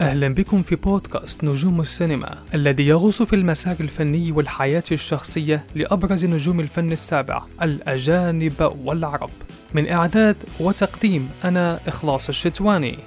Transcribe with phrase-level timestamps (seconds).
[0.00, 6.60] أهلا بكم في بودكاست نجوم السينما الذي يغوص في المسار الفني والحياة الشخصية لأبرز نجوم
[6.60, 9.30] الفن السابع الأجانب والعرب
[9.74, 12.98] من إعداد وتقديم أنا إخلاص الشتواني.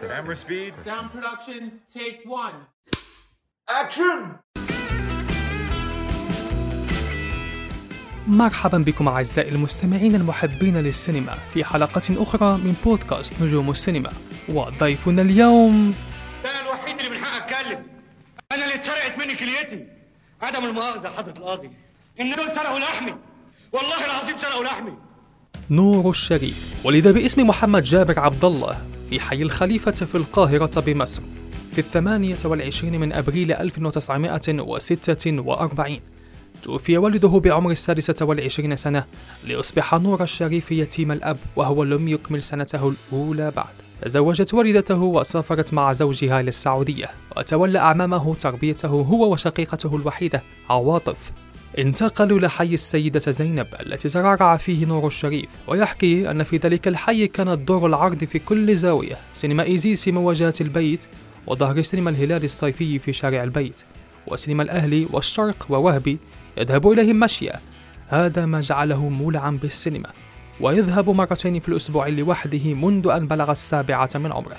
[0.00, 0.72] Camera speed.
[0.86, 1.62] Sound production,
[1.94, 2.56] take one.
[3.68, 4.77] Action!
[8.28, 14.12] مرحبا بكم أعزائي المستمعين المحبين للسينما في حلقة أخرى من بودكاست نجوم السينما.
[14.48, 15.94] وضيفنا اليوم
[16.44, 17.82] أنا الوحيد اللي من حقي أتكلم.
[18.52, 19.84] أنا اللي اتسرقت مني كليتي
[20.42, 21.70] عدم المؤاخذة حضرة القاضي.
[22.20, 23.14] ان دول سرقوا لحمي.
[23.72, 24.92] والله العظيم سرقوا لحمي.
[25.70, 26.74] نور الشريف.
[26.84, 28.78] ولد باسم محمد جابر عبد الله
[29.10, 31.22] في حي الخليفة في القاهرة بمصر
[31.72, 36.00] في الثمانية والعشرين من أبريل 1946
[36.62, 39.04] توفي والده بعمر السادسة والعشرين سنة
[39.44, 43.74] ليصبح نور الشريف يتيم الأب وهو لم يكمل سنته الأولى بعد.
[44.02, 51.32] تزوجت والدته وسافرت مع زوجها إلى السعودية وتولى أعمامه تربيته هو وشقيقته الوحيدة عواطف.
[51.78, 57.58] انتقلوا لحي السيدة زينب التي ترعرع فيه نور الشريف ويحكي أن في ذلك الحي كانت
[57.58, 61.06] دور العرض في كل زاوية سينما إيزيز في مواجهة البيت
[61.46, 63.76] وظهر سينما الهلال الصيفي في شارع البيت
[64.26, 66.18] وسينما الأهلي والشرق ووهبي
[66.58, 67.60] يذهب إليهم مشيا
[68.08, 70.10] هذا ما جعله مولعا بالسينما
[70.60, 74.56] ويذهب مرتين في الأسبوع لوحده منذ أن بلغ السابعة من عمره.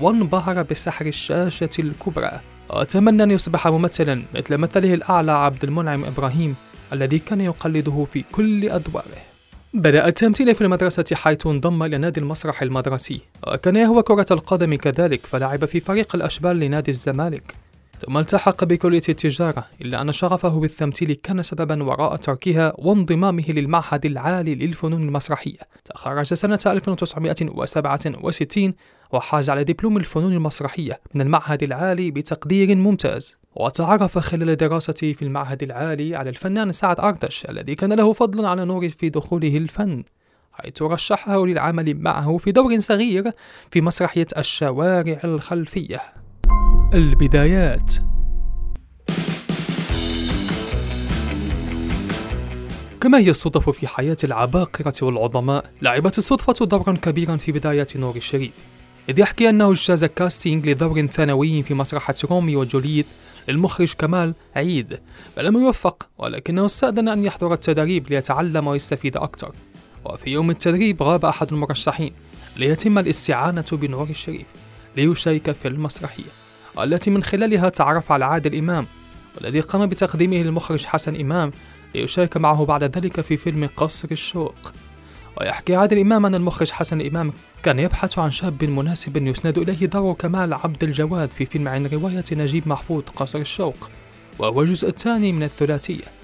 [0.00, 2.40] وانبهر بسحر الشاشة الكبرى.
[2.70, 6.54] وأتمنى أن يصبح ممثلا مثل مثله الأعلى عبد المنعم إبراهيم
[6.92, 9.18] الذي كان يقلده في كل أدواره.
[9.74, 13.20] بدأ التمثيل في المدرسة حيث انضم إلى نادي المسرح المدرسي.
[13.46, 17.54] وكان يهوى كرة القدم كذلك فلعب في فريق الأشبال لنادي الزمالك.
[18.06, 24.54] ثم التحق بكلية التجارة إلا أن شغفه بالتمثيل كان سببا وراء تركها وانضمامه للمعهد العالي
[24.54, 25.58] للفنون المسرحية.
[25.84, 28.74] تخرج سنة 1967
[29.12, 33.36] وحاز على دبلوم الفنون المسرحية من المعهد العالي بتقدير ممتاز.
[33.56, 38.64] وتعرف خلال دراسته في المعهد العالي على الفنان سعد أردش الذي كان له فضل على
[38.64, 40.04] نور في دخوله الفن
[40.52, 43.32] حيث رشحه للعمل معه في دور صغير
[43.70, 46.17] في مسرحية الشوارع الخلفية.
[46.94, 47.92] البدايات.
[53.00, 58.52] كما هي الصدف في حياة العباقرة والعظماء لعبت الصدفة دورا كبيرا في بداية نور الشريف.
[59.08, 63.06] إذ يحكي أنه أجتاز casting لدور ثانوي في مسرحية روميو وجولييت
[63.48, 65.00] للمخرج كمال عيد
[65.36, 69.52] فلم يوفق ولكنه استأذن أن يحضر التدريب ليتعلم ويستفيد أكثر.
[70.04, 72.12] وفي يوم التدريب غاب أحد المرشحين
[72.56, 74.46] ليتم الاستعانة بنور الشريف
[74.96, 76.47] ليشارك في المسرحية.
[76.78, 78.86] والتي من خلالها تعرف على عادل إمام
[79.36, 81.52] والذي قام بتقديمه للمخرج حسن إمام
[81.94, 84.72] ليشارك معه بعد ذلك في فيلم قصر الشوق.
[85.40, 90.14] ويحكي عادل إمام أن المخرج حسن إمام كان يبحث عن شاب مناسب يسند إليه دور
[90.14, 93.90] كمال عبد الجواد في فيلم عن رواية نجيب محفوظ قصر الشوق
[94.38, 96.17] وهو الجزء الثاني من الثلاثية.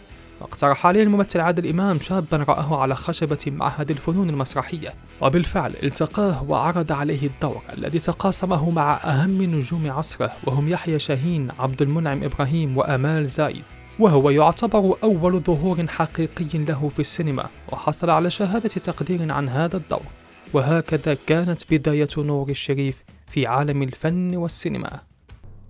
[0.45, 6.93] واقترح عليه الممثل عادل إمام شابا رآه على خشبة معهد الفنون المسرحية وبالفعل التقاه وعرض
[6.93, 13.27] عليه الدور الذي تقاسمه مع أهم نجوم عصره وهم يحيى شاهين عبد المنعم إبراهيم وأمال
[13.27, 13.63] زايد.
[13.99, 20.07] وهو يعتبر أول ظهور حقيقي له في السينما وحصل على شهادة تقدير عن هذا الدور.
[20.53, 25.01] وهكذا كانت بداية نور الشريف في عالم الفن والسينما.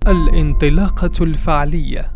[0.08, 2.13] الانطلاقة الفعلية.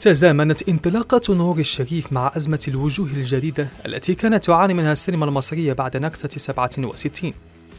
[0.00, 5.96] تزامنت انطلاقة نور الشريف مع أزمة الوجوه الجديدة التي كانت تعاني منها السينما المصرية بعد
[5.96, 7.32] نكسة 67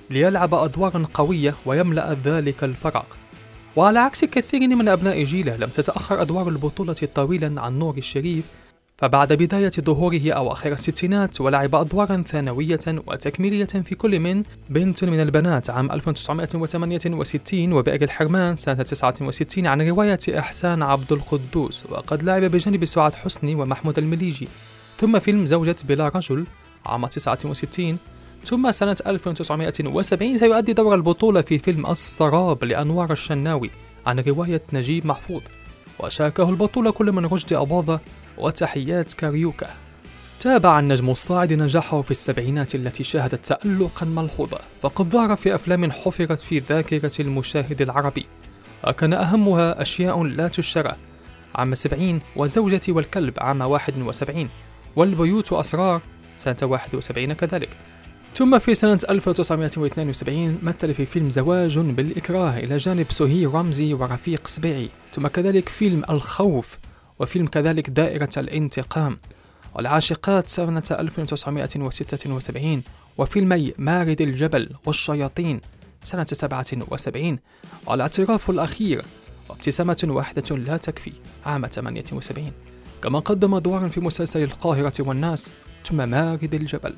[0.10, 3.06] ليلعب أدوارا قوية ويملأ ذلك الفراغ.
[3.76, 8.46] وعلى عكس كثير من أبناء جيلة لم تتأخر أدوار البطولة طويلا عن نور الشريف
[9.00, 15.70] فبعد بداية ظهوره أواخر الستينات ولعب أدوارا ثانوية وتكميلية في كل من بنت من البنات
[15.70, 23.16] عام 1968 وبئر الحرمان سنة 69 عن رواية إحسان عبد القدوس وقد لعب بجانب سعاد
[23.16, 24.48] حسني ومحمود المليجي.
[24.98, 26.46] ثم فيلم زوجة بلا رجل
[26.86, 27.98] عام 69
[28.46, 33.70] ثم سنة 1970 سيؤدي دور البطولة في فيلم السراب لأنوار الشناوي
[34.06, 35.42] عن رواية نجيب محفوظ.
[36.00, 38.00] وشاركه البطولة كل من رشدي أباظة
[38.40, 39.68] وتحيات كاريوكا.
[40.40, 46.40] تابع النجم الصاعد نجاحه في السبعينات التي شهدت تألقا ملحوظا فقد ظهر في أفلام حفرت
[46.40, 48.26] في ذاكرة المشاهد العربي.
[48.88, 50.96] وكان أهمها أشياء لا تشترى.
[51.56, 54.50] عام 70 وزوجتي والكلب عام 71
[54.96, 56.02] والبيوت أسرار
[56.38, 57.70] سنة 71 كذلك.
[58.36, 64.90] ثم في سنة 1972 مثل في فيلم زواج بالإكراه إلى جانب سهي رمزي ورفيق سبيعي
[65.14, 66.78] ثم كذلك فيلم الخوف
[67.20, 69.18] وفيلم كذلك دائرة الانتقام.
[69.76, 72.84] والعاشقات سنة 1976
[73.18, 75.62] وفيلمي مارد الجبل والشياطين
[76.04, 77.40] سنة 77
[77.86, 79.06] والاعتراف الأخير
[79.50, 81.14] وابتسامة واحدة لا تكفي
[81.46, 82.52] عام 78
[83.04, 85.50] كما قدم أدوارا في مسلسل القاهرة والناس
[85.86, 86.94] ثم مارد الجبل.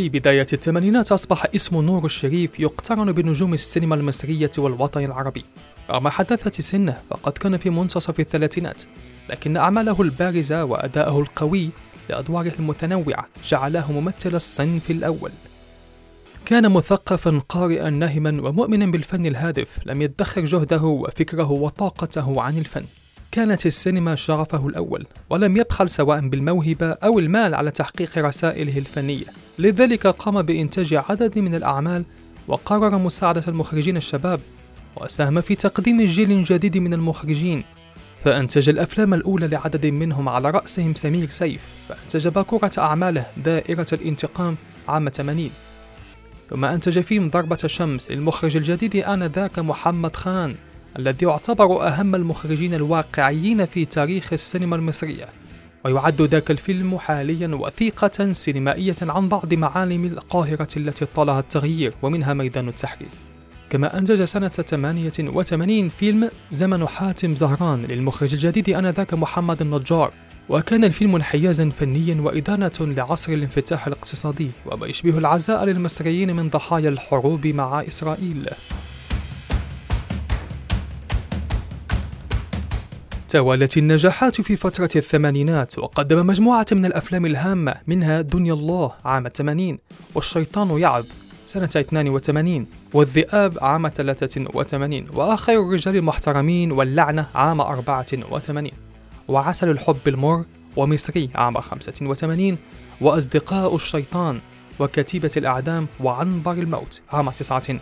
[0.00, 5.44] في بداية الثمانينات أصبح اسم نور الشريف يقترن بنجوم السينما المصرية والوطن العربي.
[5.90, 8.82] رغم حداثة سنه فقد كان في منتصف الثلاثينات
[9.30, 11.70] لكن أعماله البارزة وأداءه القوي
[12.08, 15.30] لأدواره المتنوعة جعله ممثل الصنف الأول.
[16.46, 22.84] كان مثقفا قارئا نهما ومؤمنا بالفن الهادف لم يدخر جهده وفكره وطاقته عن الفن.
[23.32, 29.24] كانت السينما شغفه الأول ولم يبخل سواء بالموهبة أو المال على تحقيق رسائله الفنية.
[29.58, 32.04] لذلك قام بإنتاج عدد من الأعمال
[32.48, 34.40] وقرر مساعدة المخرجين الشباب
[34.96, 37.64] وساهم في تقديم جيل جديد من المخرجين.
[38.24, 44.56] فأنتج الأفلام الأولى لعدد منهم على رأسهم سمير سيف فأنتج باكورة أعماله دائرة الانتقام
[44.88, 45.50] عام 80
[46.50, 50.54] ثم أنتج فيلم ضربة شمس للمخرج الجديد آنذاك محمد خان.
[50.98, 55.28] الذي يعتبر أهم المخرجين الواقعيين في تاريخ السينما المصرية.
[55.84, 62.68] ويعد ذاك الفيلم حاليا وثيقة سينمائية عن بعض معالم القاهرة التي طالها التغيير ومنها ميدان
[62.68, 63.08] التحرير.
[63.70, 70.12] كما أنتج سنة 88 فيلم زمن حاتم زهران للمخرج الجديد آنذاك محمد النجار.
[70.48, 77.46] وكان الفيلم انحيازا فنيا وإدانة لعصر الانفتاح الاقتصادي وما يشبه العزاء للمصريين من ضحايا الحروب
[77.46, 78.48] مع إسرائيل.
[83.30, 89.78] توالت النجاحات في فترة الثمانينات وقدم مجموعة من الأفلام الهامة منها دنيا الله عام 80
[90.14, 91.06] والشيطان يعظ
[91.46, 98.70] سنة 82 والذئاب عام 83 وآخر الرجال المحترمين واللعنة عام 84
[99.28, 100.44] وعسل الحب المر
[100.76, 102.58] ومصري عام 85
[103.00, 104.40] وأصدقاء الشيطان
[104.80, 107.80] وكتيبة الأعدام وعنبر الموت عام 89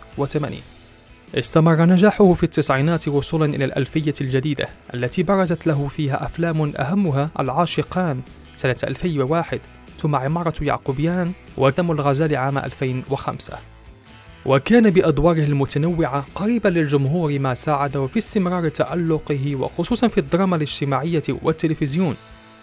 [1.35, 8.21] استمر نجاحه في التسعينات وصولا إلى الألفية الجديدة التي برزت له فيها أفلام أهمها العاشقان.
[8.57, 9.59] سنة 2001
[9.99, 13.57] ثم عمارة يعقوبيان ودم الغزال عام 2005
[14.45, 22.15] وكان بأدواره المتنوعة قريبا للجمهور ما ساعده في استمرار تألقه وخصوصا في الدراما الاجتماعية والتلفزيون.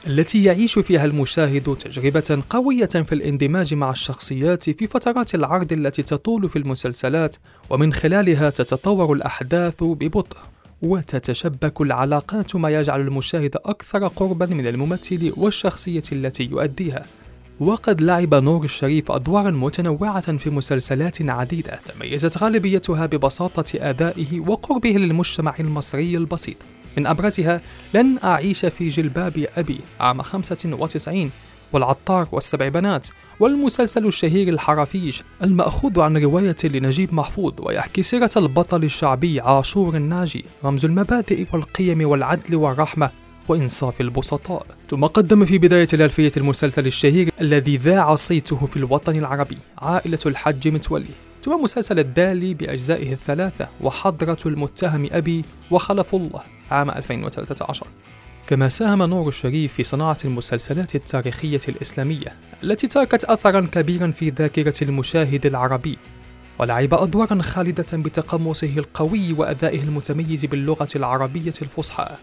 [0.07, 6.49] التي يعيش فيها المشاهد تجربة قوية في الاندماج مع الشخصيات في فترات العرض التي تطول
[6.49, 7.37] في المسلسلات
[7.71, 10.37] ومن خلالها تتطور الأحداث ببطء
[10.83, 17.07] وتتشبك العلاقات ما يجعل المشاهد أكثر قربا من الممثل والشخصية التي يؤديها.
[17.61, 25.55] وقد لعب نور الشريف أدوارا متنوعة في مسلسلات عديدة تميزت غالبيتها ببساطة أدائه وقربه للمجتمع
[25.61, 26.57] المصري البسيط.
[26.97, 27.61] من أبرزها
[27.95, 31.31] لن أعيش في جلباب أبي عام 95
[31.73, 33.07] والعطار والسبع بنات
[33.41, 40.85] والمسلسل الشهير الحرافيش المأخوذ عن رواية لنجيب محفوظ ويحكي سيرة البطل الشعبي عاشور الناجي رمز
[40.85, 43.11] المبادئ والقيم والعدل والرحمة
[43.49, 44.67] وإنصاف البسطاء.
[44.91, 50.69] ثم قدم في بداية الألفية المسلسل الشهير الذي ذاع صيته في الوطن العربي عائلة الحج
[50.69, 51.15] متولي.
[51.47, 57.87] ثم مسلسل الدالي بأجزائه الثلاثة وحضرة المتهم أبي وخلف الله عام 2013
[58.47, 62.33] كما ساهم نور الشريف في صناعة المسلسلات التاريخية الإسلامية
[62.63, 65.99] التي تركت أثرا كبيرا في ذاكرة المشاهد العربي
[66.59, 72.17] ولعب أدوارا خالدة بتقمصه القوي وأدائه المتميز باللغة العربية الفصحى.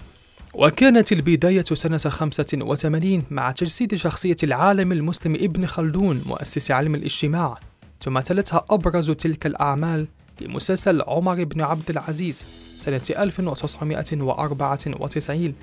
[0.54, 7.58] وكانت البداية سنة 85 مع تجسيد شخصية العالم المسلم ابن خلدون مؤسس علم الاجتماع
[8.04, 10.08] ثم تلتها أبرز تلك الأعمال
[10.38, 12.46] في مسلسل عمر بن عبد العزيز
[12.78, 15.56] سنة 1994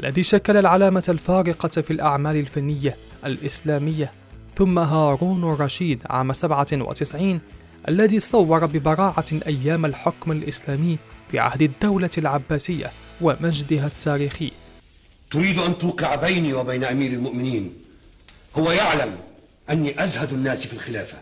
[0.00, 4.12] الذي شكل العلامة الفارقة في الأعمال الفنية الإسلامية
[4.56, 7.40] ثم هارون الرشيد عام 97
[7.88, 10.98] الذي صور ببراعة أيام الحكم الإسلامي
[11.30, 14.52] في عهد الدولة العباسية ومجدها التاريخي.
[15.30, 17.72] تريد أن توقع بيني وبين أمير المؤمنين
[18.56, 19.14] هو يعلم
[19.70, 21.18] أني أزهد الناس في الخلافة.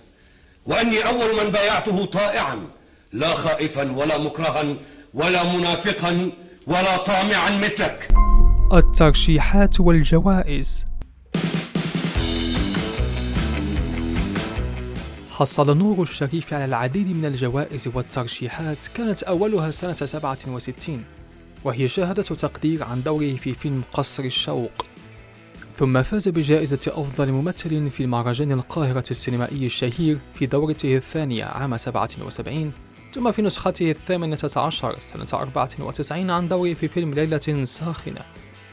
[0.66, 2.58] وأني أول من بايعته طائعا
[3.12, 4.76] لا خائفا ولا مكرها
[5.14, 6.30] ولا منافقا
[6.66, 8.08] ولا طامعا مثلك.
[8.72, 10.84] الترشيحات والجوائز.
[15.30, 21.04] حصل نور الشريف على العديد من الجوائز والترشيحات كانت أولها سنة 67
[21.64, 24.72] وهي شهادة تقدير عن دوره في فيلم قصر الشوق.
[25.80, 32.72] ثم فاز بجائزة أفضل ممثل في مهرجان القاهرة السينمائي الشهير في دورته الثانية عام 77
[33.12, 38.20] ثم في نسخته الثامنة عشر سنة 94 عن دوره في فيلم ليلة ساخنة.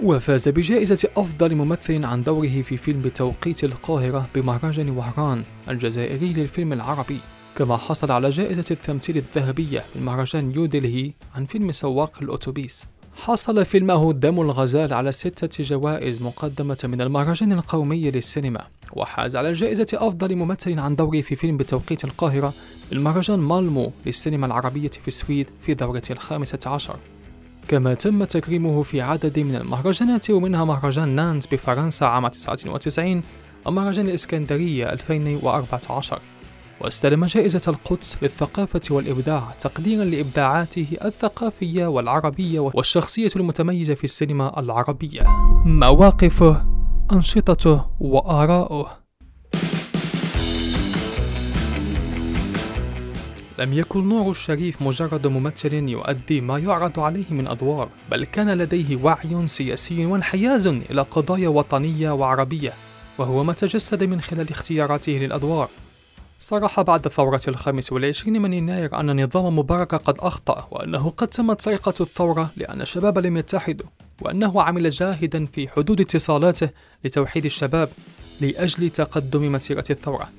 [0.04, 7.20] وفاز بجائزة أفضل ممثل عن دوره في فيلم توقيت القاهرة بمهرجان وهران الجزائري للفيلم العربي.
[7.58, 12.97] كما حصل على جائزة التمثيل الذهبية من مهرجان نيودلهي عن فيلم سواق الأتوبيس.
[13.18, 19.88] حصل فيلمه دم الغزال على ستة جوائز مقدمة من المهرجان القومي للسينما وحاز على جائزة
[19.94, 22.54] أفضل ممثل عن دوره في فيلم بتوقيت القاهرة
[22.90, 26.96] بالمهرجان مالمو للسينما العربية في السويد في دورته الخامسة عشر.
[27.68, 33.22] كما تم تكريمه في عدد من المهرجانات ومنها مهرجان نانت بفرنسا عام 99
[33.66, 36.22] ومهرجان الإسكندرية 2014
[36.82, 45.22] واستلم جائزة القدس للثقافة والإبداع تقديرا لإبداعاته الثقافية والعربية والشخصية المتميزة في السينما العربية.
[45.66, 46.66] مواقفه
[47.12, 48.88] أنشطته وآراؤه.
[53.60, 58.96] لم يكن نور الشريف مجرد ممثل يؤدي ما يعرض عليه من أدوار بل كان لديه
[59.04, 62.74] وعي سياسي وانحياز إلى قضايا وطنية وعربية
[63.18, 65.70] وهو ما تجسد من خلال اختياراته للأدوار.
[66.40, 71.62] صرح بعد الثورة الخامس والعشرين من يناير أن نظام مبارك قد أخطأ وأنه قد تمت
[71.62, 73.88] سرقة الثورة لأن الشباب لم يتحدوا
[74.22, 76.70] وأنه عمل جاهدا في حدود اتصالاته
[77.04, 77.90] لتوحيد الشباب
[78.42, 80.30] لأجل تقدم مسيرة الثورة.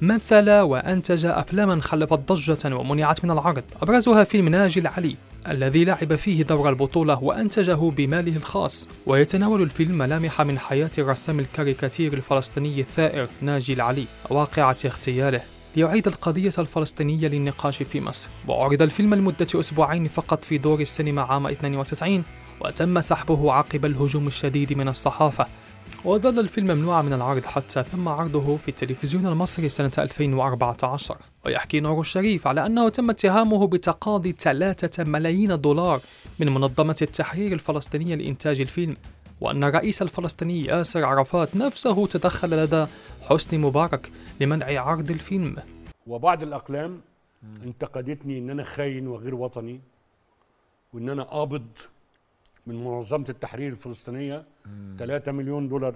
[0.00, 3.64] مثل وأنتج أفلاما خلفت ضجة ومنعت من العرض.
[3.82, 5.16] أبرزها فيلم ناجي العلي.
[5.50, 8.88] الذي لعب فيه دور البطولة وأنتجه بماله الخاص.
[9.06, 15.40] ويتناول الفيلم ملامح من حياة الرسام الكاريكاتير الفلسطيني الثائر ناجي العلي واقعة اغتياله.
[15.76, 18.28] ليعيد القضية الفلسطينية للنقاش في مصر.
[18.48, 22.22] وعرض الفيلم لمدة أسبوعين فقط في دور السينما عام 92
[22.60, 25.46] وتم سحبه عقب الهجوم الشديد من الصحافة.
[26.04, 32.00] وظل الفيلم ممنوعا من العرض حتى تم عرضه في التلفزيون المصري سنة 2014 ويحكي نور
[32.00, 36.00] الشريف على أنه تم اتهامه بتقاضي 3 ملايين دولار
[36.38, 38.96] من منظمة التحرير الفلسطينية لإنتاج الفيلم
[39.40, 42.86] وأن الرئيس الفلسطيني ياسر عرفات نفسه تدخل لدى
[43.22, 45.56] حسني مبارك لمنع عرض الفيلم.
[46.06, 47.00] وبعض الأقلام
[47.64, 49.80] انتقدتني إن أنا خاين وغير وطني
[50.92, 51.66] وإن أنا قابض
[52.66, 54.44] من منظمة التحرير الفلسطينية
[54.98, 55.94] 3 مليون دولار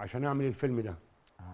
[0.00, 0.94] عشان أعمل الفيلم ده.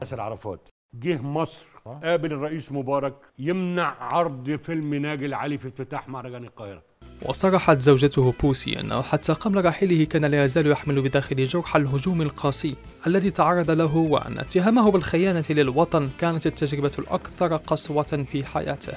[0.03, 1.67] ياسر عرفات جه مصر
[2.03, 6.83] قابل الرئيس مبارك يمنع عرض فيلم ناجي العلي في افتتاح مهرجان القاهرة.
[7.23, 12.77] وصرحت زوجته بوسي أنه حتى قبل رحيله كان لا يزال يحمل بداخله جرح الهجوم القاسي
[13.07, 18.93] الذي تعرض له وأن اتهامه بالخيانة للوطن كانت التجربة الأكثر قسوة في حياته.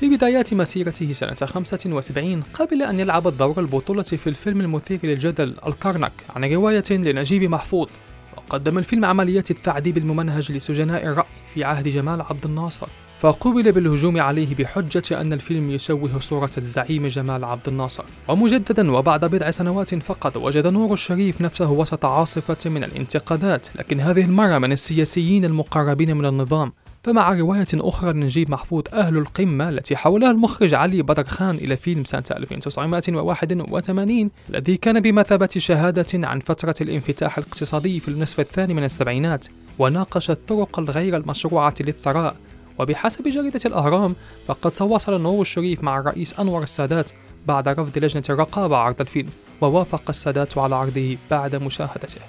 [0.00, 6.12] في بدايات مسيرته سنة 75 قبل أن يلعب الدور البطولة في الفيلم المثير للجدل الكرنك
[6.36, 7.88] عن رواية لنجيب محفوظ.
[8.36, 12.86] وقدم الفيلم عمليات التعذيب الممنهج لسجناء الرأي في عهد جمال عبد الناصر.
[13.18, 18.04] فقوبل بالهجوم عليه بحجة أن الفيلم يشوه صورة الزعيم جمال عبد الناصر.
[18.28, 23.66] ومجددا وبعد بضع سنوات فقط وجد نور الشريف نفسه وسط عاصفة من الانتقادات.
[23.76, 26.72] لكن هذه المرة من السياسيين المقربين من النظام.
[27.06, 32.04] فمع رواية أخرى لنجيب محفوظ أهل القمة التي حولها المخرج علي بدر خان إلى فيلم
[32.04, 39.46] سنة 1981 الذي كان بمثابة شهادة عن فترة الانفتاح الاقتصادي في النصف الثاني من السبعينات
[39.78, 42.36] وناقش الطرق الغير المشروعة للثراء.
[42.78, 44.16] وبحسب جريدة الأهرام
[44.48, 47.10] فقد تواصل نور الشريف مع الرئيس أنور السادات
[47.46, 52.20] بعد رفض لجنة الرقابة عرض الفيلم ووافق السادات على عرضه بعد مشاهدته.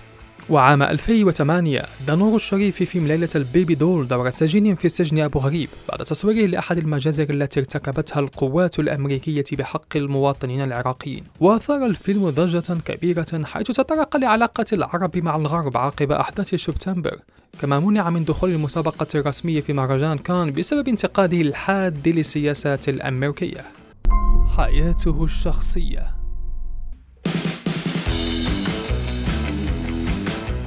[0.50, 5.70] وعام 2008 نور الشريف في فيلم ليلة البيبي دول دور سجين في سجن أبو غريب
[5.90, 11.24] بعد تصويره لأحد المجازر التي ارتكبتها القوات الأمريكية بحق المواطنين العراقيين.
[11.40, 17.20] وأثار الفيلم ضجة كبيرة حيث تطرق لعلاقة العرب مع الغرب عقب أحداث سبتمبر
[17.62, 23.66] كما منع من دخول المسابقة الرسمية في مهرجان كان بسبب انتقاده الحاد للسياسات الأمريكية.
[24.58, 26.17] حياته الشخصية.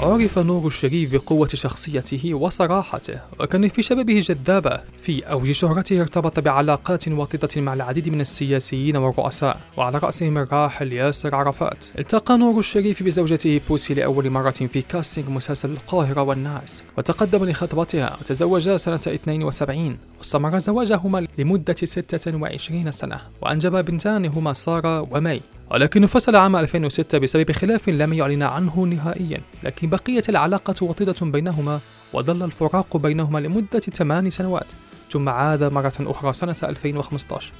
[0.02, 4.80] عرف نور الشريف بقوة شخصيته وصراحته وكان في شبابه جذابة.
[4.98, 11.34] في أوج شهرته ارتبط بعلاقات وطيدة مع العديد من السياسيين والرؤساء وعلى رأسهم الراحل ياسر
[11.34, 11.84] عرفات.
[11.98, 18.76] التقى نور الشريف بزوجته بوسي لأول مرة في كاستنج مسلسل القاهرة والناس وتقدم لخطبتها وتزوجا
[18.76, 25.40] سنة 72 واستمر زواجهما لمدة 26 سنة وأنجب بنتان هما سارة ومي.
[25.70, 31.80] ولكن انفصل عام 2006 بسبب خلاف لم يعلن عنه نهائيا لكن بقيت العلاقة وطيدة بينهما
[32.12, 34.72] وظل الفراق بينهما لمدة 8 سنوات
[35.10, 37.52] ثم عاد مرة أخرى سنة 2015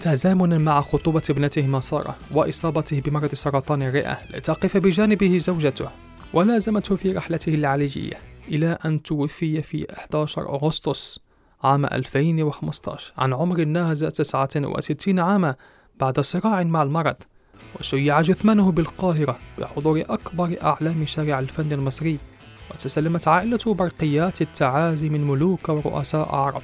[0.00, 5.88] تزامنا مع خطوبة ابنتهما سارة وإصابته بمرض سرطان الرئة لتقف بجانبه زوجته
[6.32, 11.20] ولازمته في رحلته العلاجية إلى أن توفي في 11 أغسطس
[11.62, 15.54] عام 2015 عن عمر ناهز 69 عاما
[16.00, 17.16] بعد صراع مع المرض
[17.80, 22.18] وشيع جثمانه بالقاهرة بحضور أكبر أعلام شارع الفن المصري
[22.70, 26.62] وتسلمت عائلته برقيات التعازي من ملوك ورؤساء عرب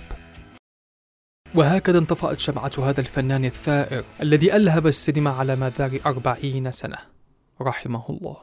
[1.55, 6.99] وهكذا انطفأت شمعة هذا الفنان الثائر الذي ألهب السينما على مدار أربعين سنة.
[7.61, 8.37] رحمه الله.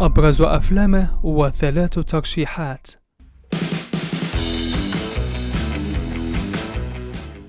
[0.00, 2.86] أبرز أفلامه وثلاث ترشيحات.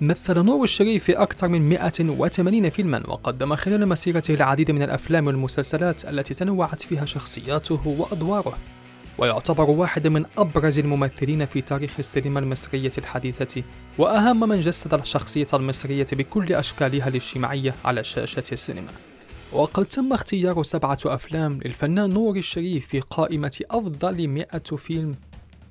[0.01, 6.05] مثل نور الشريف في أكثر من 180 فيلما وقدم خلال مسيرته العديد من الأفلام والمسلسلات
[6.05, 8.57] التي تنوعت فيها شخصياته وأدواره.
[9.17, 13.63] ويعتبر واحدا من أبرز الممثلين في تاريخ السينما المصرية الحديثة
[13.97, 18.91] وأهم من جسد الشخصية المصرية بكل أشكالها الاجتماعية على شاشة السينما.
[19.53, 24.47] وقد تم اختيار سبعة أفلام للفنان نور الشريف في قائمة أفضل 100
[24.77, 25.15] فيلم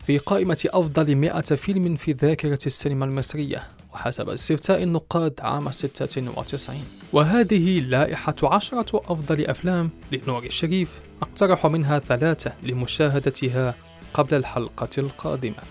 [0.06, 3.73] في قائمة أفضل 100 فيلم في ذاكرة السينما المصرية.
[3.94, 12.52] وحسب استفتاء النقاد عام 96 وهذه لائحة عشرة أفضل أفلام لنور الشريف أقترح منها ثلاثة
[12.62, 13.74] لمشاهدتها
[14.14, 15.62] قبل الحلقة القادمة.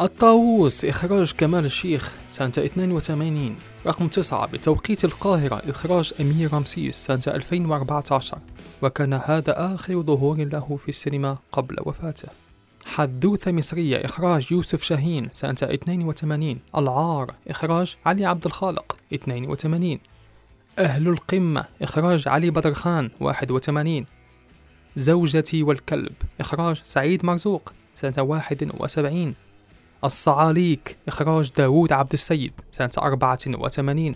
[0.00, 8.38] الطاووس إخراج كمال الشيخ سنة 82 رقم 9 بتوقيت القاهرة إخراج أمير رمسيس سنة 2014
[8.82, 12.43] وكان هذا آخر ظهور له في السينما قبل وفاته.
[12.86, 19.98] حدوثة مصرية إخراج يوسف شاهين سنة 82 العار إخراج علي عبد الخالق 82
[20.78, 24.06] أهل القمة إخراج علي بدر خان 81
[24.96, 29.34] زوجتي والكلب إخراج سعيد مرزوق سنة 71
[30.04, 34.14] الصعاليك إخراج داوود عبد السيد سنة 84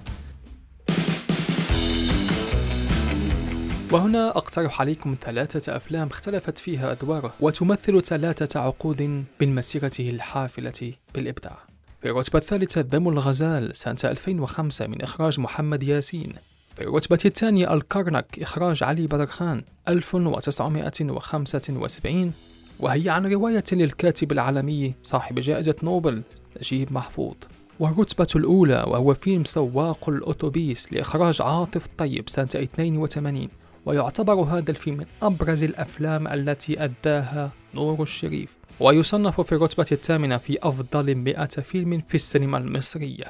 [3.92, 9.02] وهنا أقترح عليكم ثلاثة أفلام اختلفت فيها أدواره وتمثل ثلاثة عقود
[9.40, 11.58] من مسيرته الحافلة بالإبداع.
[12.02, 16.32] في الرتبة الثالثة دم الغزال سنة 2005 من إخراج محمد ياسين.
[16.76, 22.32] في الرتبة الثانية الكرنك إخراج علي بدر خان 1975
[22.80, 26.22] وهي عن رواية للكاتب العالمي صاحب جائزة نوبل
[26.56, 27.34] نجيب محفوظ.
[27.80, 33.48] والرتبة الأولى وهو فيلم سواق الأوتوبيس لإخراج عاطف طيب سنة 82
[33.88, 40.58] ويعتبر هذا الفيلم من أبرز الأفلام التي أداها نور الشريف ويصنف في الرتبة الثامنة في
[40.62, 43.24] أفضل 100 فيلم في السينما المصرية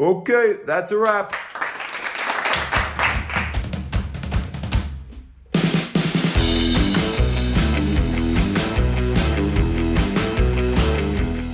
[0.00, 1.34] Okay, that's a wrap.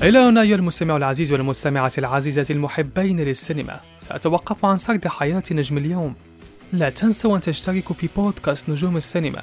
[0.02, 6.14] إلى هنا أيها المستمع العزيز والمستمعة العزيزة المحبين للسينما سأتوقف عن سرد حياة نجم اليوم
[6.72, 9.42] لا تنسوا أن تشتركوا في بودكاست نجوم السينما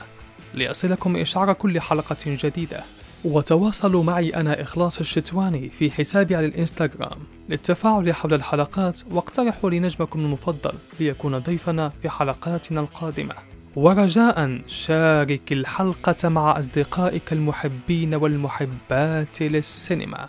[0.53, 2.83] ليصلكم إشعار كل حلقة جديدة.
[3.25, 10.73] وتواصلوا معي أنا إخلاص الشتواني في حسابي على الإنستغرام للتفاعل حول الحلقات واقترحوا لنجمكم المفضل
[10.99, 13.35] ليكون ضيفنا في حلقاتنا القادمة.
[13.75, 20.27] ورجاء شارك الحلقة مع أصدقائك المحبين والمحبات للسينما.